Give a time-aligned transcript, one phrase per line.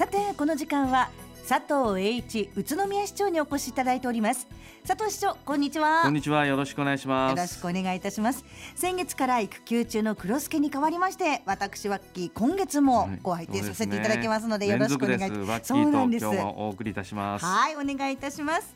[0.00, 1.10] さてこの時間は
[1.46, 4.48] 佐藤栄一宇都宮市長にお越しいただいております。
[4.88, 6.04] 佐藤市長こんにちは。
[6.04, 6.46] こんにちは。
[6.46, 7.36] よろしくお願いします。
[7.36, 8.42] よろしくお願いいたします。
[8.74, 15.66] 先月から育休中の黒助に代わりまして私ワッキー今月もご相手させていただきますので、はいでね、よろしくお願いします。
[15.66, 16.24] そうなんです。
[16.24, 17.44] 今日もお送りいたします。
[17.44, 18.74] はいお願いいたします。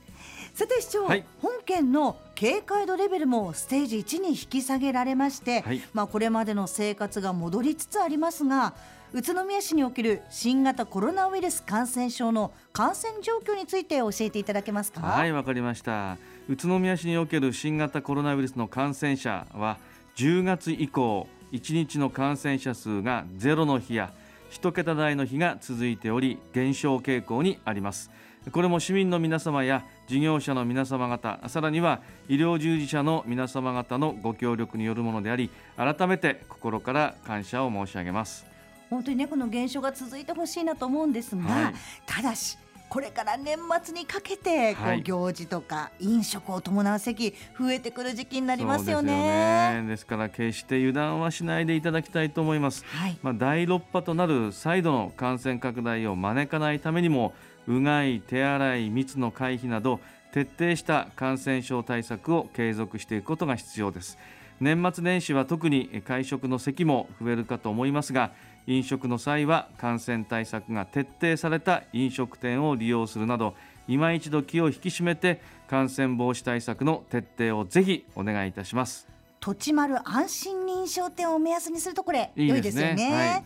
[0.52, 8.75] さて市長、はい、本県の警戒度レベルもステージ1に引き下げられまして、はい、まあこれまでの生活が戻りつつありますが
[9.15, 15.03] 宇都宮市における新型コロナウイルス感染症の感染状況について教えていただけますか？
[15.03, 16.18] はいわかりました。
[16.49, 19.79] 宇都宮市における新型コロナウイルスの感染者は
[20.17, 24.13] 10月以降1日の感染者数がゼロの日や
[24.50, 28.11] 1桁台の日が続いており減少傾向にあります。
[28.50, 38.53] これも市民の皆様や事業者の皆様方さらには医療従事者の皆様方のご協力によるものであり改めて心から感謝を申し上げます。
[38.91, 41.74] 本当にねこの減少が続いてほしいなと思うんですが、はい、
[42.06, 49.82] ただしこれから年末にかけてこう行事とか飲食を伴う席増えてくる時期になりますよね。
[49.88, 52.84] です、ね、から決して油断はしないでいただきたいと思います。
[52.84, 57.34] はい、まあ第6波となる再度の感染拡大を招かないためにも
[57.66, 59.98] うがい手洗い密の回避など
[60.30, 64.19] 徹底した感染症対策を継続していくことが必要です。
[64.60, 68.30] 年末年始は特に会食の席も増えるかと思いますが
[68.66, 73.54] 飲食の際は感染対策が徹底された飲食店を利用するなど
[73.86, 79.08] 今一度気を引き締めて感染防止対策の徹底をぜひお願いいたします。
[79.41, 83.44] とちまる安心認証店を目安にするとこれいいです、ね、よね、はい、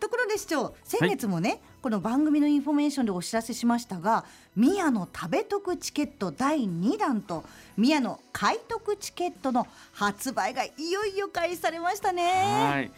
[0.00, 4.24] ところで市長先月もね、はい、この番組のインフォメーションでお知らせしましたが
[4.56, 7.44] 宮の食べトクチケット第2弾と
[7.76, 12.22] 宮野買い得チケットの発売がいよいよ開始されましたね。
[12.24, 12.90] はい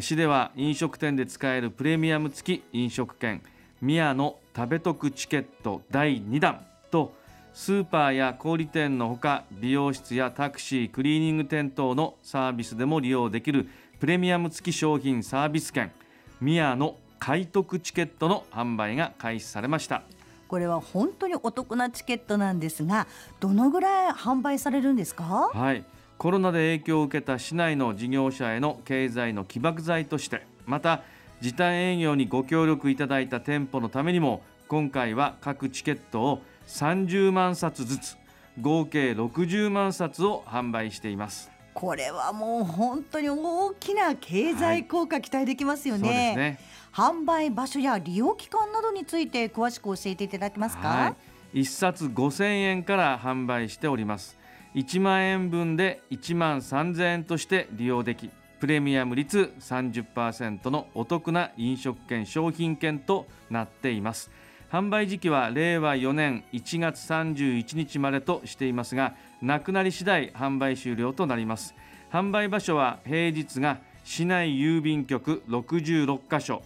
[0.00, 3.40] 市では飲食店で使えるプレミアム付き飲食券
[3.80, 7.12] 宮の食べ得チケット第2弾と
[7.54, 13.68] スーパーや小売店のほか美容室やタクシークリーニング店等のサービスでも利用できる
[14.00, 15.92] プレミアム付き商品サービス券
[16.40, 20.02] 宮の買得チケットの販売が開始されました。
[20.48, 23.08] これは本当にお得なチケットなんですが
[23.40, 25.50] どのぐらい販売されるんですか？
[25.52, 25.84] はい
[26.18, 31.02] コロナで影響を受けた市内の事業者への経済の起爆剤としてまた
[31.40, 38.16] 時短営業にご協力いただいた店舗のためにも今回は各チケットを30万冊ずつ
[38.60, 41.50] 合計60万冊を販売しています。
[41.74, 46.08] これはもう本当に大きな経済効果期待できますよね。
[46.08, 46.58] はい、ね。
[46.96, 51.14] 販売場所や利用期間などについて詳しく教えていただけますか、は
[51.52, 54.38] い、1冊5000円から販売しております
[54.76, 64.30] 1万円分で1万3000円として利用できプレミアム率30%のお得な飲食券商品券となっています。
[64.70, 71.74] 販売時期は令和4年1月31日までとしていますがなくなり次第販売終了となります。
[72.12, 76.62] 販売場所は平日が市内郵便局66カ所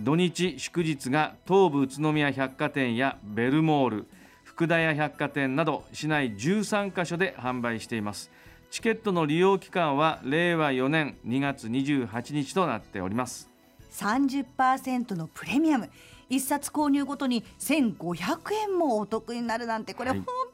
[0.00, 4.06] 土日祝日が東武宇都宮百貨店やベルモール
[4.54, 8.30] 福田屋百貨店など市内13カ所で販売しています。
[8.70, 13.48] チケットの利用期間は令和4年2月28日となっております。
[13.92, 15.88] 30%のプレミアム。
[16.28, 20.51] 1冊購入ごとに1500円もお得になるなんてこれ本当に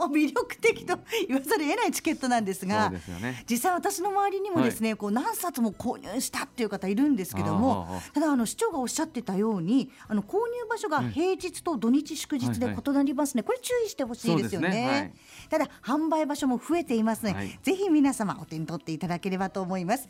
[0.00, 10.40] もう魅力的と言わざるを得ないチケットなんですが、ね、実際私の周りにもですね、はい、こう何冊も購入したっていう方いるんですけどもただあの市長がおっしゃってたようにあの購入
[10.70, 14.88] 場所が平日と土日祝日で異なりますね、これ注意してほしいですよね、ね。
[14.88, 15.12] はい、
[15.50, 20.08] ただ販売場所も増えていますので、はい、ぜひ皆様お手に取っていただければと思います。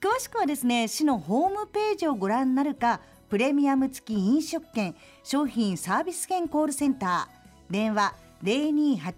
[0.00, 7.40] 詳しくはですね市のホームページをご覧になるかプレミアム付き飲食券商品サービス券コールセンター。
[7.70, 9.12] 電話零二八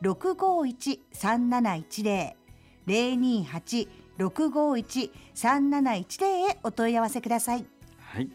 [0.00, 2.34] 六五一三七一零
[2.84, 3.60] 零二八
[4.18, 7.66] 六五一三七一零へお問い合わせください。
[7.98, 8.30] はい。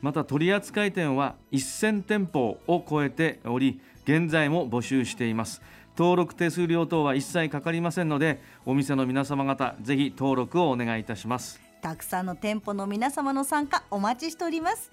[0.00, 5.60] また取扱店は一千店舗を超えており、現在も募集しています。
[5.98, 11.60] 登録手数料等は一切かかりませんので、お店の皆様方ぜひ登録をお願いいたします。
[11.82, 14.90] たくさんの店舗の皆様の参加お待ちしております。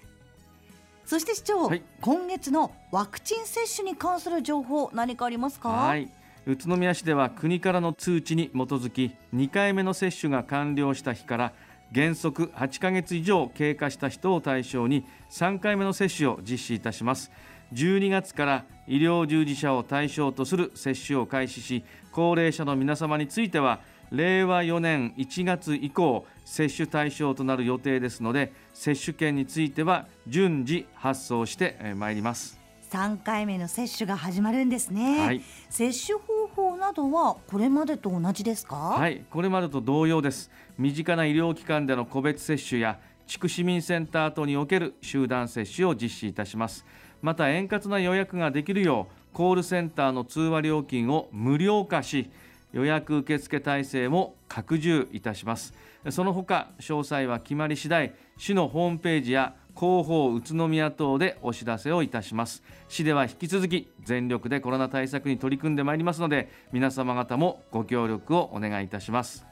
[1.08, 5.70] そして市長、はい、今月のワクチン接種に関する情報何かありますか？
[5.70, 6.10] はい。
[6.44, 11.52] 宇都宮市では国からの通知に基づき2回目の接種が完了した日から
[11.94, 17.32] 原則8ヶ月以上経過した人を対象に3回目の接種を実施いたします。
[17.72, 32.58] 12月から医療従事者を対象とする接種を開始し高齢者の皆様については令和4年1月以降接種対象となる予定ですので接種券については順次発送してまいります。
[32.90, 38.76] 3回目の接種が始まるんですね、はい、接種方法などはこれまでと同じですか？
[38.76, 39.26] はい。
[39.30, 40.50] これまでと同様です。
[40.78, 46.86] 身近な医療機関での個別接種や地区市民センター等における集団接種を実施いたします。
[47.20, 52.30] また円滑な予約ができるようコールセンターの通話料金を無料化し
[52.72, 55.74] 予約受付体制も拡充いたします。
[56.10, 62.62] その他詳細は決まり次第市のホームページや広報宇都宮等でお知らせをいたします。
[62.88, 69.46] 市では引き続き全力でコロナ対策に取り組んでまいりますので皆様方もご協力をお願いいたします。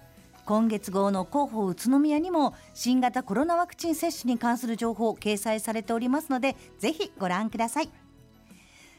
[0.44, 7.90] 今月号の広報宇都宮にも新型コロナワクチン接種に関する情報掲載されておりますのでぜひご覧ください。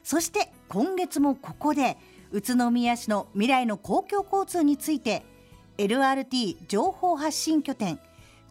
[0.03, 1.97] そして今月もここで
[2.31, 5.23] 宇都宮市の未来の公共交通について
[5.77, 7.99] LRT 情報発信拠点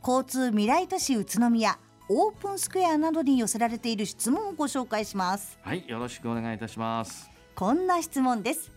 [0.06, 1.78] 交通未来都市宇都宮
[2.08, 5.58] オープンスクエアなどに寄せられている質問をご紹介します。
[5.62, 7.28] はいよろしくお願いいたします。
[7.56, 8.70] こんな質問です。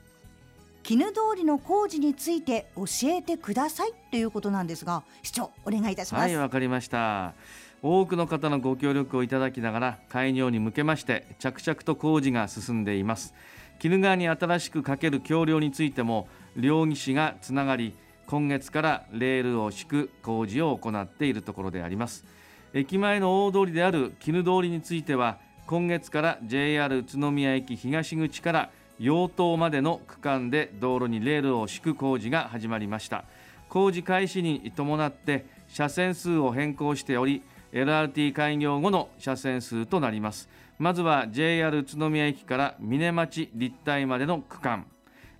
[0.81, 6.21] 絹通りの工事について教えてくださいということなんですが市長お願いいたします。
[6.23, 7.35] はいわかりました。
[7.81, 13.33] 多くの方のご協力をいただきながら開業に向けまして着々と工事が進んでいます
[13.81, 16.27] 鬼怒川に新しく架ける橋梁についても
[16.57, 17.93] 両岸がつながり
[18.27, 22.25] 今月からレールを敷く工事を行っているところであります。
[22.73, 33.23] 駅前の大通りである絹通りについては今月から JR 宇都宮駅東口から陽東までの区間で道路にレールを敷く工事が始まりました。
[33.69, 40.49] 工事開始に伴って車線数を変更しており LRT 開業後の車線数となります。
[40.79, 44.85] まずは JR 宇都宮駅から峰町立体までの区間。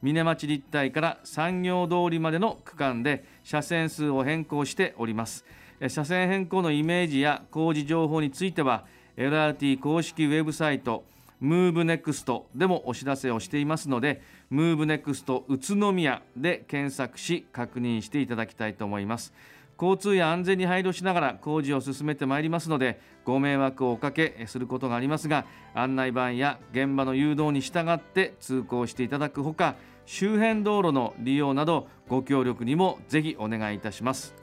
[0.02, 5.46] 峰町立体から産業通りまでの区間で車線数を変更しております。
[5.88, 8.84] 車線変更のイメージや工事情報については
[9.16, 11.06] LRT 公式ウェブサイト
[11.40, 19.34] ムーブネクストでもお知らせをしていますのでムーブネクスト宇都宮で検索し確認していただきたいと思います。
[19.80, 34.36] 交通や安全に配慮しながら工事を進めてまいりますのでご迷惑をおかけすることがありますが案内板や現場の誘導に従って通行していただくほか周辺道路の利用などご協力にもぜひお願いいたします。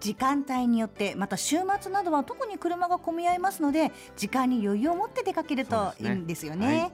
[0.00, 6.92] 時間帯によってまた週末などは特に車が混み合いますので時間に余裕を持って出かけるといいんですよね、ねはい、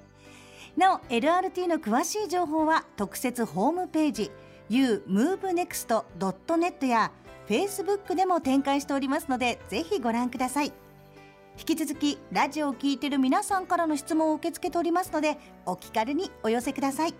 [0.79, 4.31] なお LRT の詳しい情報は特設ホームページ
[4.71, 7.13] umovenext.net や
[7.49, 10.73] Facebook でも展開しておりますのでぜひご覧ください。
[11.57, 17.15] 引き続きラジオを聴いている皆さんからの質問を受け付けておりますのでお気軽にお寄せください。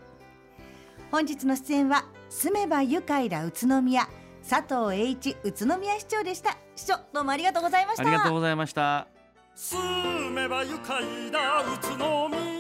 [1.13, 4.09] 本日の出演は住めば愉快な宇都宮
[4.49, 6.59] 佐藤栄一宇都宮市長でした。
[6.75, 8.03] 市長どうもありがとうございました。
[8.03, 9.07] ありがとうございました。
[9.55, 9.79] 住
[10.31, 12.54] めば愉快な宇都宮